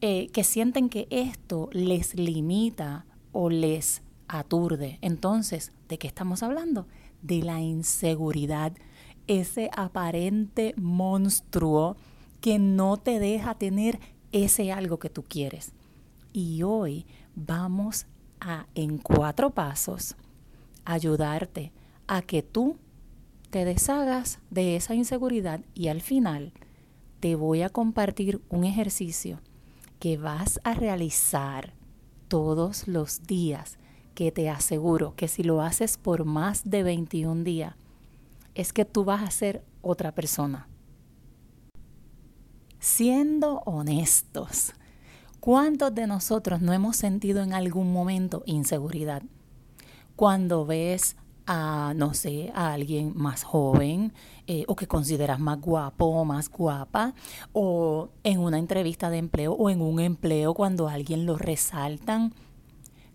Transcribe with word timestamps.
eh, 0.00 0.28
que 0.28 0.44
sienten 0.44 0.88
que 0.88 1.08
esto 1.10 1.68
les 1.72 2.14
limita 2.14 3.06
o 3.32 3.50
les 3.50 4.02
aturde. 4.28 4.98
Entonces, 5.00 5.72
¿de 5.88 5.98
qué 5.98 6.06
estamos 6.06 6.42
hablando? 6.42 6.86
De 7.22 7.42
la 7.42 7.60
inseguridad, 7.60 8.72
ese 9.26 9.70
aparente 9.74 10.74
monstruo 10.76 11.96
que 12.40 12.58
no 12.58 12.96
te 12.96 13.18
deja 13.18 13.54
tener 13.54 13.98
ese 14.32 14.72
algo 14.72 14.98
que 14.98 15.10
tú 15.10 15.22
quieres. 15.22 15.72
Y 16.32 16.62
hoy 16.62 17.06
vamos 17.34 18.06
a, 18.40 18.66
en 18.74 18.98
cuatro 18.98 19.50
pasos, 19.50 20.16
ayudarte 20.84 21.72
a 22.06 22.22
que 22.22 22.42
tú 22.42 22.76
te 23.50 23.64
deshagas 23.64 24.40
de 24.50 24.76
esa 24.76 24.94
inseguridad 24.94 25.60
y 25.74 25.88
al 25.88 26.00
final 26.00 26.52
te 27.22 27.36
voy 27.36 27.62
a 27.62 27.68
compartir 27.68 28.42
un 28.48 28.64
ejercicio 28.64 29.40
que 30.00 30.16
vas 30.16 30.58
a 30.64 30.74
realizar 30.74 31.72
todos 32.26 32.88
los 32.88 33.22
días, 33.22 33.78
que 34.16 34.32
te 34.32 34.50
aseguro 34.50 35.14
que 35.14 35.28
si 35.28 35.44
lo 35.44 35.62
haces 35.62 35.98
por 35.98 36.24
más 36.24 36.68
de 36.68 36.82
21 36.82 37.44
días, 37.44 37.76
es 38.56 38.72
que 38.72 38.84
tú 38.84 39.04
vas 39.04 39.22
a 39.22 39.30
ser 39.30 39.64
otra 39.82 40.12
persona. 40.12 40.66
Siendo 42.80 43.60
honestos, 43.66 44.72
¿cuántos 45.38 45.94
de 45.94 46.08
nosotros 46.08 46.60
no 46.60 46.72
hemos 46.72 46.96
sentido 46.96 47.44
en 47.44 47.54
algún 47.54 47.92
momento 47.92 48.42
inseguridad? 48.46 49.22
Cuando 50.16 50.66
ves 50.66 51.14
a, 51.46 51.92
no 51.96 52.14
sé, 52.14 52.50
a 52.54 52.72
alguien 52.72 53.12
más 53.16 53.42
joven 53.42 54.12
eh, 54.46 54.64
o 54.68 54.76
que 54.76 54.86
consideras 54.86 55.38
más 55.38 55.60
guapo 55.60 56.06
o 56.06 56.24
más 56.24 56.48
guapa, 56.48 57.14
o 57.52 58.10
en 58.24 58.40
una 58.40 58.58
entrevista 58.58 59.10
de 59.10 59.18
empleo 59.18 59.52
o 59.52 59.70
en 59.70 59.80
un 59.80 60.00
empleo 60.00 60.54
cuando 60.54 60.88
alguien 60.88 61.26
lo 61.26 61.36
resaltan. 61.38 62.34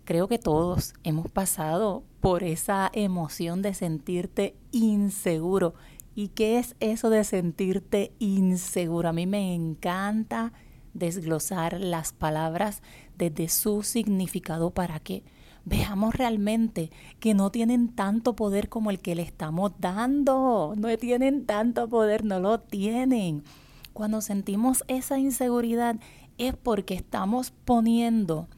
Creo 0.04 0.26
que 0.26 0.38
todos 0.38 0.94
hemos 1.04 1.30
pasado 1.30 2.02
por 2.20 2.42
esa 2.42 2.90
emoción 2.94 3.60
de 3.60 3.74
sentirte 3.74 4.56
inseguro. 4.72 5.74
¿Y 6.14 6.28
qué 6.28 6.58
es 6.58 6.74
eso 6.80 7.10
de 7.10 7.22
sentirte 7.24 8.12
inseguro? 8.18 9.10
A 9.10 9.12
mí 9.12 9.26
me 9.26 9.54
encanta 9.54 10.52
desglosar 10.94 11.78
las 11.78 12.12
palabras 12.12 12.82
desde 13.16 13.48
su 13.48 13.82
significado 13.82 14.70
para 14.70 14.98
que 14.98 15.22
veamos 15.68 16.14
realmente 16.14 16.90
que 17.20 17.34
no 17.34 17.50
tienen 17.50 17.88
tanto 17.88 18.34
poder 18.34 18.68
como 18.68 18.90
el 18.90 18.98
que 18.98 19.14
le 19.14 19.22
estamos 19.22 19.72
dando. 19.78 20.74
No 20.76 20.96
tienen 20.96 21.44
tanto 21.46 21.88
poder, 21.88 22.24
no 22.24 22.40
lo 22.40 22.60
tienen. 22.60 23.44
Cuando 23.92 24.20
sentimos 24.20 24.84
esa 24.88 25.18
inseguridad 25.18 25.96
es 26.38 26.56
porque 26.56 26.94
estamos 26.94 27.52
poniendo 27.64 28.48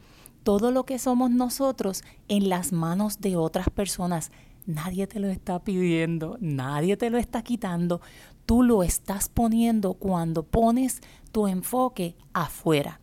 todo 0.42 0.70
lo 0.70 0.84
que 0.84 0.98
somos 0.98 1.30
nosotros 1.30 2.02
en 2.28 2.48
las 2.48 2.72
manos 2.72 3.20
de 3.20 3.36
otras 3.36 3.70
personas. 3.70 4.30
Nadie 4.66 5.06
te 5.06 5.18
lo 5.18 5.28
está 5.28 5.58
pidiendo, 5.64 6.36
nadie 6.40 6.96
te 6.96 7.10
lo 7.10 7.18
está 7.18 7.42
quitando. 7.42 8.00
Tú 8.46 8.62
lo 8.62 8.82
estás 8.82 9.28
poniendo 9.28 9.94
cuando 9.94 10.42
pones 10.42 11.00
tu 11.32 11.46
enfoque 11.46 12.16
afuera. 12.32 12.99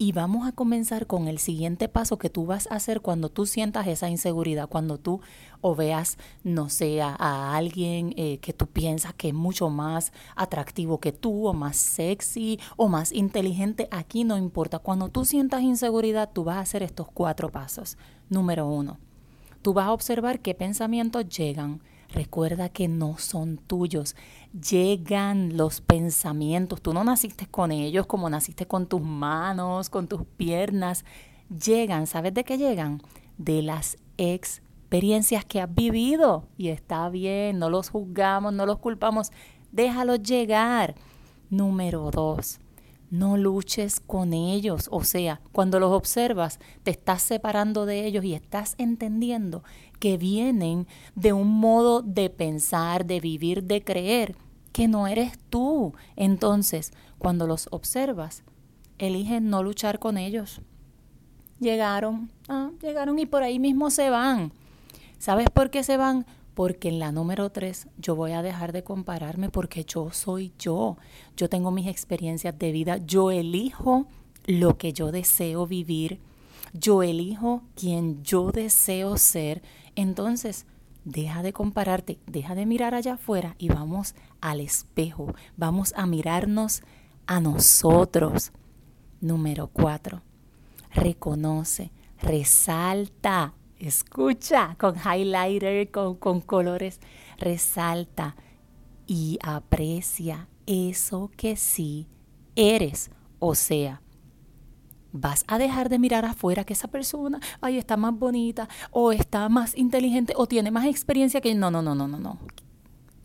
Y 0.00 0.12
vamos 0.12 0.46
a 0.46 0.52
comenzar 0.52 1.08
con 1.08 1.26
el 1.26 1.40
siguiente 1.40 1.88
paso 1.88 2.18
que 2.18 2.30
tú 2.30 2.46
vas 2.46 2.68
a 2.70 2.76
hacer 2.76 3.00
cuando 3.00 3.30
tú 3.30 3.46
sientas 3.46 3.88
esa 3.88 4.08
inseguridad, 4.08 4.68
cuando 4.68 4.96
tú 4.96 5.20
o 5.60 5.74
veas, 5.74 6.18
no 6.44 6.68
sé, 6.68 7.02
a, 7.02 7.56
alguien 7.56 8.14
eh, 8.16 8.38
que 8.38 8.52
tú 8.52 8.68
piensas 8.68 9.12
que 9.14 9.28
es 9.28 9.34
mucho 9.34 9.70
más 9.70 10.12
atractivo 10.36 11.00
que 11.00 11.10
tú, 11.10 11.48
o 11.48 11.52
más 11.52 11.76
sexy, 11.76 12.60
o 12.76 12.86
más 12.86 13.10
inteligente. 13.10 13.88
Aquí 13.90 14.22
no 14.22 14.38
importa. 14.38 14.78
Cuando 14.78 15.08
tú 15.08 15.24
sientas 15.24 15.62
inseguridad, 15.62 16.30
tú 16.32 16.44
vas 16.44 16.58
a 16.58 16.60
hacer 16.60 16.84
estos 16.84 17.08
cuatro 17.10 17.50
pasos. 17.50 17.98
Número 18.28 18.68
uno, 18.68 18.98
tú 19.62 19.74
vas 19.74 19.88
a 19.88 19.92
observar 19.92 20.38
qué 20.38 20.54
pensamientos 20.54 21.28
llegan 21.28 21.82
Recuerda 22.10 22.70
que 22.70 22.88
no 22.88 23.18
son 23.18 23.58
tuyos. 23.58 24.16
Llegan 24.52 25.56
los 25.56 25.80
pensamientos. 25.80 26.80
Tú 26.80 26.94
no 26.94 27.04
naciste 27.04 27.46
con 27.46 27.70
ellos 27.70 28.06
como 28.06 28.30
naciste 28.30 28.66
con 28.66 28.86
tus 28.86 29.02
manos, 29.02 29.90
con 29.90 30.08
tus 30.08 30.24
piernas. 30.36 31.04
Llegan, 31.50 32.06
¿sabes 32.06 32.32
de 32.32 32.44
qué 32.44 32.56
llegan? 32.56 33.02
De 33.36 33.60
las 33.62 33.98
experiencias 34.16 35.44
que 35.44 35.60
has 35.60 35.74
vivido. 35.74 36.48
Y 36.56 36.68
está 36.68 37.08
bien, 37.10 37.58
no 37.58 37.68
los 37.68 37.90
juzgamos, 37.90 38.54
no 38.54 38.64
los 38.64 38.78
culpamos. 38.78 39.30
Déjalos 39.70 40.22
llegar. 40.22 40.94
Número 41.50 42.10
dos, 42.10 42.58
no 43.10 43.36
luches 43.36 44.00
con 44.00 44.32
ellos. 44.32 44.88
O 44.90 45.04
sea, 45.04 45.40
cuando 45.52 45.80
los 45.80 45.92
observas, 45.92 46.58
te 46.82 46.90
estás 46.90 47.22
separando 47.22 47.86
de 47.86 48.06
ellos 48.06 48.24
y 48.24 48.34
estás 48.34 48.74
entendiendo 48.78 49.62
que 49.98 50.16
vienen 50.16 50.86
de 51.14 51.32
un 51.32 51.48
modo 51.48 52.02
de 52.02 52.30
pensar, 52.30 53.06
de 53.06 53.20
vivir, 53.20 53.64
de 53.64 53.82
creer, 53.82 54.36
que 54.72 54.88
no 54.88 55.06
eres 55.06 55.38
tú. 55.50 55.94
Entonces, 56.16 56.92
cuando 57.18 57.46
los 57.46 57.68
observas, 57.70 58.44
eligen 58.98 59.50
no 59.50 59.62
luchar 59.62 59.98
con 59.98 60.18
ellos. 60.18 60.60
Llegaron, 61.60 62.30
ah, 62.48 62.70
llegaron 62.80 63.18
y 63.18 63.26
por 63.26 63.42
ahí 63.42 63.58
mismo 63.58 63.90
se 63.90 64.10
van. 64.10 64.52
¿Sabes 65.18 65.50
por 65.50 65.70
qué 65.70 65.82
se 65.82 65.96
van? 65.96 66.26
Porque 66.58 66.88
en 66.88 66.98
la 66.98 67.12
número 67.12 67.50
tres 67.50 67.86
yo 67.98 68.16
voy 68.16 68.32
a 68.32 68.42
dejar 68.42 68.72
de 68.72 68.82
compararme 68.82 69.48
porque 69.48 69.84
yo 69.84 70.10
soy 70.10 70.52
yo. 70.58 70.96
Yo 71.36 71.48
tengo 71.48 71.70
mis 71.70 71.86
experiencias 71.86 72.58
de 72.58 72.72
vida, 72.72 72.96
yo 72.96 73.30
elijo 73.30 74.08
lo 74.44 74.76
que 74.76 74.92
yo 74.92 75.12
deseo 75.12 75.68
vivir, 75.68 76.18
yo 76.72 77.04
elijo 77.04 77.62
quien 77.76 78.24
yo 78.24 78.50
deseo 78.50 79.18
ser. 79.18 79.62
Entonces, 79.94 80.66
deja 81.04 81.44
de 81.44 81.52
compararte, 81.52 82.18
deja 82.26 82.56
de 82.56 82.66
mirar 82.66 82.92
allá 82.92 83.12
afuera 83.12 83.54
y 83.56 83.68
vamos 83.68 84.16
al 84.40 84.58
espejo, 84.58 85.32
vamos 85.56 85.94
a 85.96 86.06
mirarnos 86.06 86.82
a 87.28 87.38
nosotros. 87.38 88.50
Número 89.20 89.68
cuatro, 89.68 90.22
reconoce, 90.90 91.92
resalta 92.20 93.54
escucha 93.78 94.76
con 94.78 94.96
highlighter, 94.96 95.90
con, 95.90 96.16
con 96.16 96.40
colores, 96.40 97.00
resalta 97.38 98.36
y 99.06 99.38
aprecia 99.42 100.48
eso 100.66 101.30
que 101.36 101.56
sí 101.56 102.06
eres. 102.56 103.10
O 103.38 103.54
sea, 103.54 104.02
vas 105.12 105.44
a 105.46 105.58
dejar 105.58 105.88
de 105.88 105.98
mirar 105.98 106.24
afuera 106.24 106.64
que 106.64 106.72
esa 106.72 106.88
persona, 106.88 107.40
ay, 107.60 107.78
está 107.78 107.96
más 107.96 108.14
bonita, 108.18 108.68
o 108.90 109.12
está 109.12 109.48
más 109.48 109.76
inteligente, 109.76 110.34
o 110.36 110.46
tiene 110.46 110.70
más 110.70 110.86
experiencia 110.86 111.40
que... 111.40 111.54
No, 111.54 111.70
no, 111.70 111.82
no, 111.82 111.94
no, 111.94 112.08
no, 112.08 112.18
no. 112.18 112.38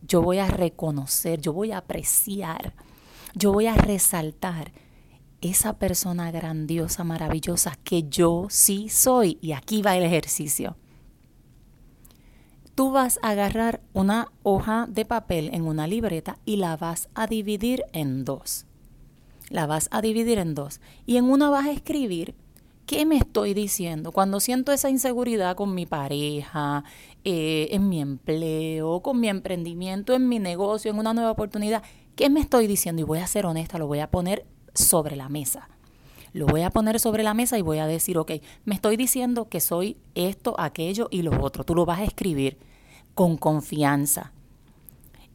Yo 0.06 0.22
voy 0.22 0.38
a 0.38 0.46
reconocer, 0.46 1.40
yo 1.40 1.52
voy 1.52 1.72
a 1.72 1.78
apreciar, 1.78 2.74
yo 3.34 3.52
voy 3.52 3.66
a 3.66 3.74
resaltar 3.74 4.72
esa 5.44 5.78
persona 5.78 6.30
grandiosa, 6.30 7.04
maravillosa 7.04 7.76
que 7.84 8.04
yo 8.08 8.46
sí 8.50 8.88
soy. 8.88 9.38
Y 9.40 9.52
aquí 9.52 9.82
va 9.82 9.96
el 9.96 10.02
ejercicio. 10.02 10.76
Tú 12.74 12.90
vas 12.90 13.20
a 13.22 13.30
agarrar 13.30 13.80
una 13.92 14.32
hoja 14.42 14.86
de 14.88 15.04
papel 15.04 15.50
en 15.52 15.62
una 15.62 15.86
libreta 15.86 16.38
y 16.44 16.56
la 16.56 16.76
vas 16.76 17.08
a 17.14 17.26
dividir 17.26 17.84
en 17.92 18.24
dos. 18.24 18.66
La 19.50 19.66
vas 19.66 19.88
a 19.92 20.00
dividir 20.00 20.38
en 20.38 20.54
dos. 20.54 20.80
Y 21.06 21.18
en 21.18 21.26
una 21.26 21.50
vas 21.50 21.66
a 21.66 21.72
escribir 21.72 22.34
¿Qué 22.86 23.06
me 23.06 23.16
estoy 23.16 23.54
diciendo? 23.54 24.12
Cuando 24.12 24.40
siento 24.40 24.70
esa 24.70 24.90
inseguridad 24.90 25.56
con 25.56 25.74
mi 25.74 25.86
pareja, 25.86 26.84
eh, 27.24 27.68
en 27.70 27.88
mi 27.88 28.00
empleo, 28.02 29.00
con 29.00 29.20
mi 29.20 29.28
emprendimiento, 29.28 30.12
en 30.12 30.28
mi 30.28 30.38
negocio, 30.38 30.90
en 30.90 30.98
una 30.98 31.14
nueva 31.14 31.30
oportunidad, 31.30 31.82
¿qué 32.14 32.28
me 32.28 32.40
estoy 32.40 32.66
diciendo? 32.66 33.00
Y 33.00 33.04
voy 33.06 33.20
a 33.20 33.26
ser 33.26 33.46
honesta, 33.46 33.78
lo 33.78 33.86
voy 33.86 34.00
a 34.00 34.10
poner 34.10 34.44
sobre 34.74 35.16
la 35.16 35.28
mesa. 35.28 35.68
Lo 36.32 36.46
voy 36.46 36.62
a 36.62 36.70
poner 36.70 36.98
sobre 36.98 37.22
la 37.22 37.32
mesa 37.32 37.58
y 37.58 37.62
voy 37.62 37.78
a 37.78 37.86
decir, 37.86 38.18
ok, 38.18 38.32
me 38.64 38.74
estoy 38.74 38.96
diciendo 38.96 39.48
que 39.48 39.60
soy 39.60 39.96
esto, 40.14 40.58
aquello 40.58 41.06
y 41.10 41.22
lo 41.22 41.40
otro. 41.42 41.64
Tú 41.64 41.74
lo 41.76 41.86
vas 41.86 42.00
a 42.00 42.04
escribir 42.04 42.58
con 43.14 43.36
confianza. 43.36 44.32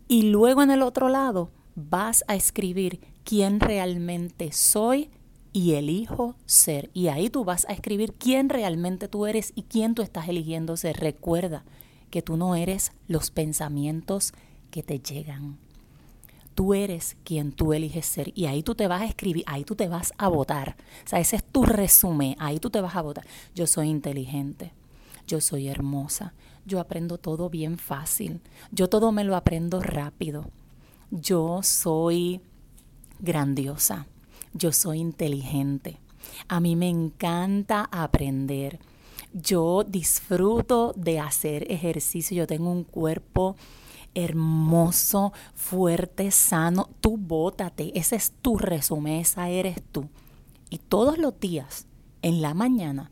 Y 0.10 0.24
luego 0.24 0.62
en 0.62 0.72
el 0.72 0.82
otro 0.82 1.08
lado 1.08 1.52
vas 1.76 2.26
a 2.28 2.36
escribir 2.36 3.00
quién 3.24 3.62
realmente 3.62 4.52
soy 4.52 5.10
y 5.54 5.74
elijo 5.74 6.36
ser. 6.46 6.90
Y 6.94 7.08
ahí 7.08 7.30
tú 7.30 7.46
vas 7.46 7.66
a 7.70 7.74
escribir 7.74 8.14
quién 8.14 8.50
realmente 8.50 9.08
tú 9.08 9.26
eres 9.26 9.54
y 9.56 9.64
quién 9.64 9.96
tú 9.96 10.02
estás 10.02 10.28
eligiendo 10.28 10.76
ser. 10.78 10.98
Recuerda 10.98 11.64
que 12.10 12.22
tú 12.22 12.38
no 12.38 12.56
eres 12.56 12.92
los 13.08 13.32
pensamientos 13.32 14.34
que 14.72 14.84
te 14.84 15.00
llegan. 15.00 15.58
Tú 16.56 16.74
eres 16.74 17.16
quien 17.24 17.52
tú 17.52 17.74
eliges 17.74 18.06
ser 18.06 18.32
y 18.36 18.46
ahí 18.46 18.64
tú 18.64 18.76
te 18.76 18.88
vas 18.88 19.02
a 19.02 19.06
escribir, 19.06 19.44
ahí 19.48 19.64
tú 19.64 19.76
te 19.76 19.88
vas 19.88 20.14
a 20.18 20.28
votar. 20.28 20.76
O 21.06 21.10
sea, 21.10 21.20
ese 21.20 21.38
es 21.38 21.44
tu 21.44 21.64
resumen, 21.64 22.36
ahí 22.40 22.60
tú 22.60 22.70
te 22.70 22.82
vas 22.82 22.96
a 22.96 23.02
votar. 23.02 23.26
Yo 23.56 23.66
soy 23.66 23.90
inteligente, 23.90 24.74
yo 25.28 25.40
soy 25.40 25.68
hermosa, 25.70 26.34
yo 26.66 26.80
aprendo 26.80 27.18
todo 27.18 27.50
bien 27.50 27.78
fácil, 27.78 28.42
yo 28.72 28.90
todo 28.90 29.12
me 29.12 29.24
lo 29.24 29.36
aprendo 29.36 29.82
rápido, 29.82 30.50
yo 31.12 31.62
soy 31.64 32.42
grandiosa, 33.20 34.08
yo 34.54 34.72
soy 34.72 35.00
inteligente. 35.00 35.98
A 36.48 36.60
mí 36.60 36.76
me 36.76 36.90
encanta 36.90 37.88
aprender. 37.92 38.80
Yo 39.34 39.84
disfruto 39.84 40.94
de 40.96 41.20
hacer 41.20 41.72
ejercicio. 41.72 42.36
Yo 42.36 42.48
tengo 42.48 42.72
un 42.72 42.84
cuerpo 42.84 43.56
hermoso, 44.16 45.34
fuerte, 45.54 46.32
sano. 46.32 46.90
Tú 47.02 47.18
bótate. 47.18 47.98
Ese 47.98 48.16
es 48.16 48.32
tu 48.42 48.58
resumen. 48.58 49.16
Esa 49.16 49.50
eres 49.50 49.82
tú. 49.92 50.10
Y 50.70 50.78
todos 50.78 51.18
los 51.18 51.40
días, 51.40 51.88
en 52.22 52.42
la 52.42 52.54
mañana, 52.54 53.12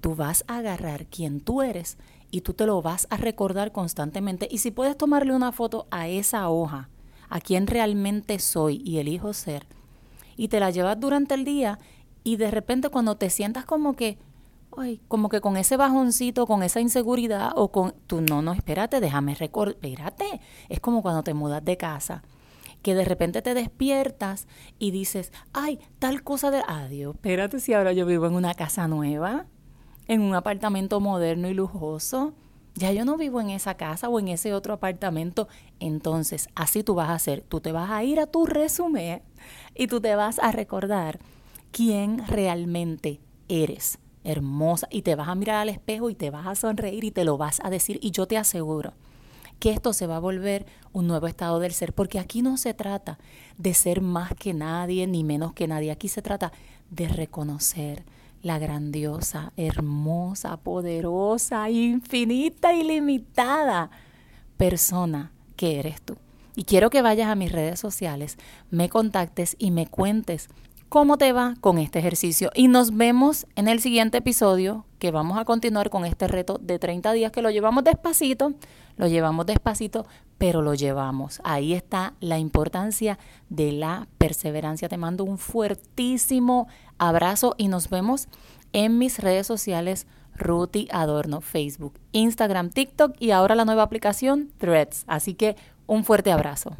tú 0.00 0.14
vas 0.14 0.44
a 0.48 0.58
agarrar 0.58 1.06
quien 1.06 1.40
tú 1.40 1.62
eres 1.62 1.98
y 2.30 2.40
tú 2.40 2.52
te 2.52 2.66
lo 2.66 2.82
vas 2.82 3.06
a 3.10 3.16
recordar 3.16 3.72
constantemente. 3.72 4.48
Y 4.50 4.58
si 4.58 4.70
puedes 4.70 4.96
tomarle 4.96 5.34
una 5.34 5.52
foto 5.52 5.86
a 5.90 6.08
esa 6.08 6.48
hoja, 6.48 6.88
a 7.28 7.40
quien 7.40 7.66
realmente 7.66 8.38
soy 8.38 8.82
y 8.84 8.98
elijo 8.98 9.32
ser, 9.32 9.66
y 10.36 10.48
te 10.48 10.60
la 10.60 10.70
llevas 10.70 10.98
durante 10.98 11.34
el 11.34 11.44
día 11.44 11.78
y 12.24 12.36
de 12.36 12.50
repente 12.50 12.88
cuando 12.88 13.16
te 13.16 13.30
sientas 13.30 13.64
como 13.64 13.94
que, 13.94 14.18
ay, 14.78 15.00
como 15.08 15.28
que 15.28 15.40
con 15.40 15.56
ese 15.56 15.76
bajoncito, 15.76 16.46
con 16.46 16.62
esa 16.62 16.80
inseguridad 16.80 17.52
o 17.56 17.70
con, 17.70 17.94
tú 18.06 18.20
no, 18.20 18.42
no, 18.42 18.52
espérate, 18.52 19.00
déjame 19.00 19.34
recordar, 19.34 19.74
espérate, 19.74 20.40
es 20.68 20.80
como 20.80 21.02
cuando 21.02 21.22
te 21.22 21.34
mudas 21.34 21.64
de 21.64 21.76
casa 21.76 22.22
que 22.82 22.94
de 22.94 23.04
repente 23.06 23.40
te 23.40 23.54
despiertas 23.54 24.46
y 24.78 24.90
dices, 24.90 25.32
ay, 25.54 25.80
tal 25.98 26.22
cosa 26.22 26.50
de, 26.50 26.62
adiós, 26.66 27.14
espérate 27.14 27.58
si 27.58 27.72
ahora 27.72 27.94
yo 27.94 28.04
vivo 28.04 28.26
en 28.26 28.34
una 28.34 28.54
casa 28.54 28.86
nueva, 28.88 29.46
en 30.06 30.20
un 30.20 30.34
apartamento 30.34 31.00
moderno 31.00 31.48
y 31.48 31.54
lujoso, 31.54 32.34
ya 32.74 32.92
yo 32.92 33.04
no 33.04 33.16
vivo 33.16 33.40
en 33.40 33.50
esa 33.50 33.74
casa 33.74 34.08
o 34.08 34.18
en 34.18 34.28
ese 34.28 34.52
otro 34.52 34.74
apartamento. 34.74 35.48
Entonces, 35.80 36.48
así 36.54 36.82
tú 36.82 36.94
vas 36.94 37.08
a 37.08 37.14
hacer. 37.14 37.42
Tú 37.42 37.60
te 37.60 37.72
vas 37.72 37.90
a 37.90 38.02
ir 38.02 38.18
a 38.18 38.26
tu 38.26 38.46
resumen 38.46 39.22
y 39.74 39.86
tú 39.86 40.00
te 40.00 40.14
vas 40.16 40.38
a 40.40 40.50
recordar 40.50 41.20
quién 41.70 42.26
realmente 42.26 43.20
eres. 43.48 43.98
Hermosa. 44.24 44.88
Y 44.90 45.02
te 45.02 45.14
vas 45.14 45.28
a 45.28 45.34
mirar 45.34 45.56
al 45.56 45.68
espejo 45.68 46.10
y 46.10 46.14
te 46.14 46.30
vas 46.30 46.46
a 46.46 46.54
sonreír 46.54 47.04
y 47.04 47.10
te 47.10 47.24
lo 47.24 47.38
vas 47.38 47.60
a 47.62 47.70
decir. 47.70 47.98
Y 48.02 48.10
yo 48.10 48.26
te 48.26 48.36
aseguro 48.36 48.94
que 49.60 49.70
esto 49.70 49.92
se 49.92 50.06
va 50.06 50.16
a 50.16 50.20
volver 50.20 50.66
un 50.92 51.06
nuevo 51.06 51.26
estado 51.26 51.60
del 51.60 51.72
ser. 51.72 51.92
Porque 51.92 52.18
aquí 52.18 52.42
no 52.42 52.56
se 52.56 52.74
trata 52.74 53.18
de 53.56 53.74
ser 53.74 54.00
más 54.00 54.32
que 54.34 54.52
nadie 54.52 55.06
ni 55.06 55.22
menos 55.24 55.52
que 55.52 55.68
nadie. 55.68 55.90
Aquí 55.90 56.08
se 56.08 56.22
trata 56.22 56.52
de 56.90 57.08
reconocer 57.08 58.04
la 58.42 58.58
grandiosa, 58.58 59.52
hermosa, 59.56 60.58
poderosa, 60.58 61.70
infinita, 61.70 62.74
ilimitada 62.74 63.90
persona 64.56 65.32
que 65.56 65.78
eres 65.78 66.02
tú. 66.02 66.16
Y 66.56 66.64
quiero 66.64 66.90
que 66.90 67.02
vayas 67.02 67.28
a 67.28 67.34
mis 67.34 67.50
redes 67.50 67.80
sociales, 67.80 68.38
me 68.70 68.88
contactes 68.88 69.56
y 69.58 69.70
me 69.70 69.86
cuentes 69.86 70.48
cómo 70.88 71.18
te 71.18 71.32
va 71.32 71.54
con 71.60 71.78
este 71.78 71.98
ejercicio. 71.98 72.50
Y 72.54 72.68
nos 72.68 72.96
vemos 72.96 73.46
en 73.56 73.68
el 73.68 73.80
siguiente 73.80 74.18
episodio, 74.18 74.86
que 74.98 75.10
vamos 75.10 75.38
a 75.38 75.44
continuar 75.44 75.90
con 75.90 76.04
este 76.04 76.28
reto 76.28 76.58
de 76.60 76.78
30 76.78 77.12
días, 77.12 77.32
que 77.32 77.42
lo 77.42 77.50
llevamos 77.50 77.84
despacito, 77.84 78.54
lo 78.96 79.06
llevamos 79.06 79.46
despacito, 79.46 80.06
pero 80.38 80.62
lo 80.62 80.74
llevamos. 80.74 81.40
Ahí 81.44 81.74
está 81.74 82.14
la 82.20 82.38
importancia 82.38 83.18
de 83.48 83.72
la 83.72 84.08
perseverancia. 84.18 84.88
Te 84.88 84.96
mando 84.96 85.24
un 85.24 85.38
fuertísimo 85.38 86.68
abrazo 86.98 87.54
y 87.58 87.68
nos 87.68 87.90
vemos 87.90 88.28
en 88.72 88.98
mis 88.98 89.18
redes 89.18 89.46
sociales. 89.46 90.06
Ruti 90.36 90.88
Adorno, 90.90 91.40
Facebook, 91.40 91.94
Instagram, 92.10 92.70
TikTok 92.70 93.14
y 93.20 93.30
ahora 93.30 93.54
la 93.54 93.64
nueva 93.64 93.84
aplicación 93.84 94.50
Threads. 94.58 95.04
Así 95.06 95.34
que 95.34 95.54
un 95.86 96.04
fuerte 96.04 96.32
abrazo. 96.32 96.76